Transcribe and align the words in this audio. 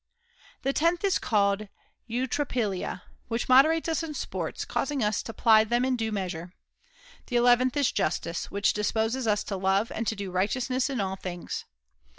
The 0.63 0.73
tenth 0.73 1.03
is 1.03 1.19
called 1.19 1.67
eutrapelia, 2.09 3.03
which 3.27 3.47
moderates 3.47 3.87
us 3.87 4.01
in 4.01 4.15
sports, 4.15 4.65
causing 4.65 5.03
us 5.03 5.21
to 5.21 5.31
ply 5.31 5.63
them 5.63 5.85
in 5.85 5.95
due 5.95 6.11
measure. 6.11 6.53
The 7.27 7.35
eleventh 7.35 7.77
is 7.77 7.91
justice, 7.91 8.49
which 8.49 8.73
disposes 8.73 9.27
us 9.27 9.43
to 9.43 9.57
love 9.57 9.91
and 9.91 10.07
to 10.07 10.15
do 10.15 10.31
righteousness 10.31 10.89
in 10.89 10.99
all 10.99 11.17
things. 11.17 11.65